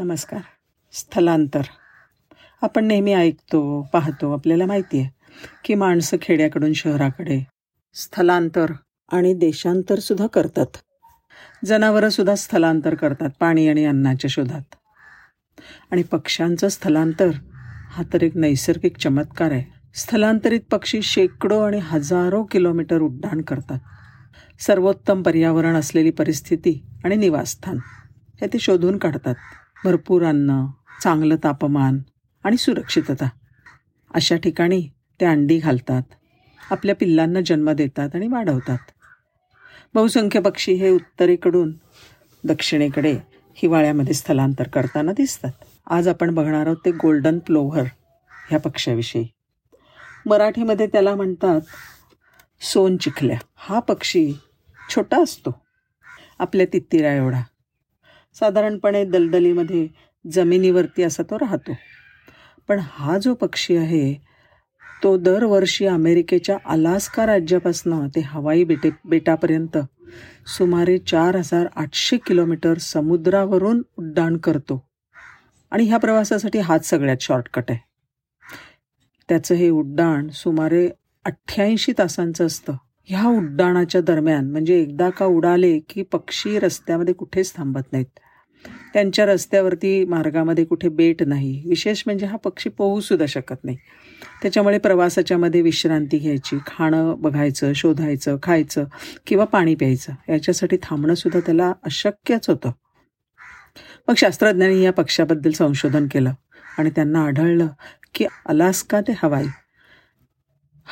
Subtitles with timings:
[0.00, 0.40] नमस्कार.
[0.92, 1.60] स्थलांतर.
[2.62, 5.10] आपण नेहमी ऐकतो पाहतो आपल्याला माहिती आहे
[5.64, 7.46] की माणसं खेड्याकडून शहराकडे
[7.94, 8.66] स्थलांतर
[9.12, 10.66] आणि देशांतरसुद्धा करतात.
[11.64, 14.74] जनावरंसुद्धा स्थलांतर करतात पाणी आणि अन्नाच्या शोधात.
[15.90, 17.30] आणि पक्ष्यांचं स्थलांतर
[17.88, 19.80] हा तर एक नैसर्गिक चमत्कार आहे.
[19.94, 23.78] स्थलांतरित पक्षी शेकडो आणि हजारो किलोमीटर उड्डाण करतात.
[24.60, 27.78] सर्वोत्तम पर्यावरण असलेली परिस्थिती आणि निवासस्थान
[28.40, 29.34] हे ते शोधून काढतात.
[29.84, 30.66] भरपूर अन्न
[31.02, 31.98] चांगलं तापमान
[32.44, 33.28] आणि सुरक्षितता.
[34.14, 34.88] अशा ठिकाणी
[35.20, 36.02] ते अंडी घालतात
[36.70, 38.78] आपल्या पिल्लांना जन्म देतात आणि वाढवतात.
[39.94, 41.72] बहुसंख्य पक्षी हे उत्तरेकडून
[42.44, 43.18] दक्षिणेकडे
[43.54, 45.52] हिवाळ्यामध्ये स्थलांतर करताना दिसतात.
[45.90, 47.84] आज आपण बघणार आहोत ते गोल्डन प्लोव्हर
[48.50, 49.28] ह्या पक्ष्याविषयी.
[50.26, 51.60] मराठीमध्ये त्याला म्हणतात
[52.60, 54.34] सोन चिखल्या हा पक्षी
[54.94, 55.60] छोटा असतो.
[56.38, 57.42] आपल्या तित्तिरा एवढा.
[58.34, 59.88] साधारणपणे दलदलीमध्ये
[60.30, 61.76] जमिनीवरती असा तो राहतो.
[62.68, 64.14] पण हा जो पक्षी आहे
[65.02, 69.78] तो दरवर्षी अमेरिकेच्या अलास्का राज्यापासनं ते हवाई बेटे बेटापर्यंत
[70.46, 74.86] सुमारे चार हजार आठशे किलोमीटर समुद्रावरून उड्डाण करतो.
[75.70, 77.78] आणि ह्या प्रवासासाठी हाच सगळ्यात शॉर्टकट आहे.
[79.28, 80.90] त्याचं हे उड्डाण सुमारे
[81.24, 82.72] अठ्ठ्याऐंशी तासांचं असतं.
[83.10, 88.06] ह्या उड्डाणाच्या दरम्यान म्हणजे एकदा का उडाले की पक्षी रस्त्यामध्ये कुठेच थांबत नाहीत.
[88.92, 91.62] त्यांच्या रस्त्यावरती मार्गामध्ये कुठे बेट नाही.
[91.66, 93.76] विशेष म्हणजे हा पक्षी पोहूसुद्धा शकत नाही.
[94.42, 98.84] त्याच्यामुळे प्रवासाच्या मध्ये विश्रांती घ्यायची खाणं बघायचं शोधायचं खायचं
[99.26, 102.70] किंवा पाणी प्यायचं याच्यासाठी थांबणंसुद्धा त्याला अशक्यच होतं.
[104.08, 106.32] मग शास्त्रज्ञांनी या पक्षाबद्दल संशोधन केलं
[106.78, 107.66] आणि त्यांना आढळलं
[108.14, 109.46] की अलास्का ते हवाई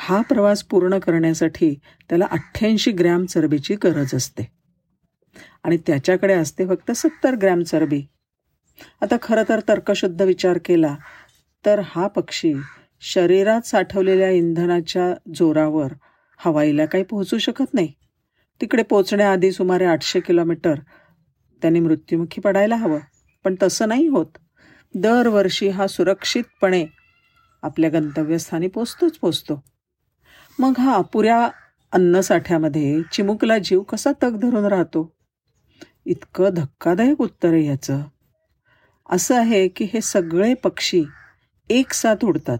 [0.01, 1.73] हा प्रवास पूर्ण करण्यासाठी
[2.09, 4.47] त्याला अठ्ठ्याऐंशी ग्रॅम चरबीची गरज असते.
[5.63, 8.01] आणि त्याच्याकडे असते फक्त सत्तर ग्रॅम चरबी.
[9.01, 10.95] आता खरं तर तर्कशुद्ध विचार केला
[11.65, 12.53] तर हा पक्षी
[13.01, 15.93] शरीरात साठवलेल्या इंधनाच्या जोरावर
[16.37, 17.93] हवाईला काही पोहोचू शकत नाही.
[18.61, 20.79] तिकडे पोचण्याआधी सुमारे आठशे किलोमीटर
[21.61, 22.99] त्याने मृत्युमुखी पडायला हवं
[23.45, 24.37] पण तसं नाही होत.
[24.95, 26.85] दरवर्षी हा सुरक्षितपणे
[27.61, 29.63] आपल्या गंतव्यस्थानी पोचतोच पोचतो.
[30.59, 31.49] मग हा अपुऱ्या
[31.91, 35.15] अन्नसाठ्यामध्ये चिमुकला जीव कसा तग धरून राहतो?
[36.05, 38.01] इतकं धक्कादायक उत्तर आहे याचं.
[39.09, 41.03] असं आहे की हे सगळे पक्षी
[41.69, 42.57] एक साथ उडतात.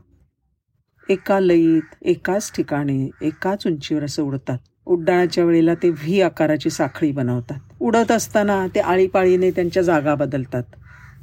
[1.09, 4.57] एका लयीत एकाच ठिकाणी एकाच उंचीवर असं उडतात.
[4.85, 7.59] उड्डाणाच्या वेळेला ते व्ही आकाराची साखळी बनवतात.
[7.79, 10.63] उडत असताना ते आळीपाळीने त्यांच्या जागा बदलतात.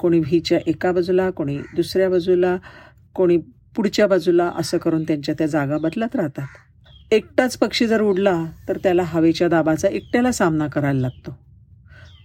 [0.01, 2.57] कोणी व्हीच्या एका बाजूला कोणी दुसऱ्या बाजूला
[3.15, 3.37] कोणी
[3.77, 6.47] पुढच्या बाजूला असं करून त्यांच्या त्या जागा बदलत राहतात.
[7.11, 11.39] एकटाच पक्षी जर उडला तर त्याला हवेच्या दाबाचा एकट्याला सामना करायला लागतो.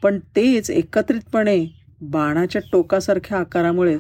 [0.04, 1.68] पण तेच एकत्रितपणे
[2.02, 3.98] बाणाच्या टोकासारख्या आकारामुळे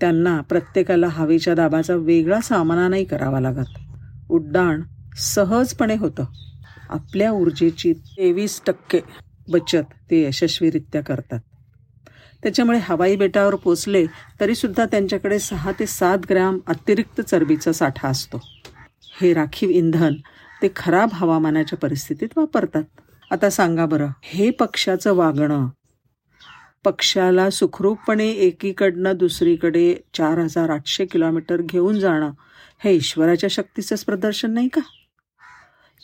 [0.00, 3.66] त्यांना प्रत्येकाला हवेच्या दाबाचा वेगळा सामना नाही करावा लागत.
[4.30, 4.82] उड्डाण
[5.16, 6.24] सहजपणे होतं.
[6.88, 9.00] आपल्या ऊर्जेची तेवीस टक्के
[9.48, 11.40] बचत ते यशस्वीरित्या करतात.
[12.42, 14.06] त्याच्यामुळे हवाई बेटावर पोचले
[14.40, 18.40] तरीसुद्धा त्यांच्याकडे सहा ते सात ग्रॅम अतिरिक्त चरबीचा साठा असतो.
[19.20, 20.14] हे राखीव इंधन
[20.62, 22.82] ते खराब हवामानाच्या परिस्थितीत वापरतात.
[23.30, 25.68] आता सांगा बरं हे पक्षाचं वागणं
[26.84, 32.30] पक्षाला सुखरूपपणे एकीकडनं दुसरीकडे चार हजार आठशे किलोमीटर घेऊन जाणं
[32.84, 34.80] हे ईश्वराच्या शक्तीचंच प्रदर्शन नाही का?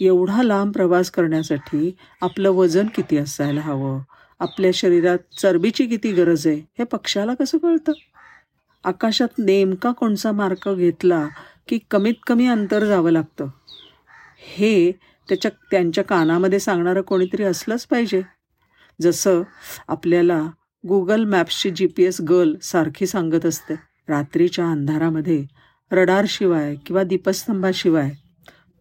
[0.00, 4.00] एवढा लांब प्रवास करण्यासाठी आपलं वजन किती असायला हवं?
[4.40, 6.56] आपल्या शरीरात चरबीची किती गरज आहे?
[6.56, 7.92] हे पक्षाला कसं कळतं?
[8.84, 11.28] आकाशात नेमका कोणचा मार्ग घेतला
[11.68, 13.46] की कमीत कमी अंतर जावं लागतं?
[14.56, 14.92] हे
[15.28, 18.22] त्याच्या त्यांच्या कानामध्ये सांगणारं कोणीतरी असलंच पाहिजे.
[19.02, 19.42] जसं
[19.88, 20.46] आपल्याला
[20.88, 23.74] गुगल मॅप्सची जी पी एस गर्ल सारखी सांगत असते.
[24.08, 25.46] रात्रीच्या अंधारामध्ये
[25.92, 28.10] रडारशिवाय किंवा दीपस्तंभाशिवाय.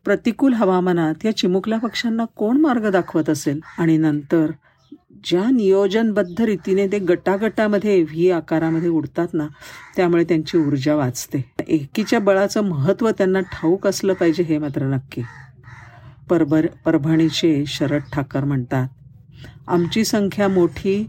[0.05, 3.59] प्रतिकूल हवामानात या चिमुकल्या पक्ष्यांना कोण मार्ग दाखवत असेल?
[3.77, 4.51] आणि नंतर
[5.23, 9.47] ज्या नियोजनबद्ध रीतीने ते गटागटामध्ये व्ही आकारामध्ये उडतात ना
[9.95, 11.45] त्यामुळे त्यांची ऊर्जा वाचते.
[11.67, 15.21] एकीच्या बळाचं महत्त्व त्यांना ठाऊक असलं पाहिजे हे मात्र नक्की.
[16.29, 18.87] परभर परभणीचे शरद ठाकर म्हणतात
[19.67, 21.07] आमची संख्या मोठी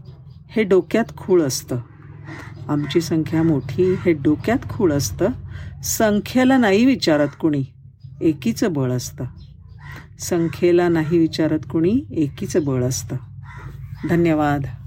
[0.49, 1.77] हे डोक्यात खूळ असतं.
[2.67, 5.27] आमची संख्या मोठी हे डोक्यात खूळ असतं.
[5.83, 7.63] संख्येला नाही विचारत कुणी
[8.21, 9.25] एकीचं बळ असतं.
[10.19, 13.15] संख्येला नाही विचारत कुणी एकीचं बळ असतं.
[14.05, 14.78] धन्यवाद.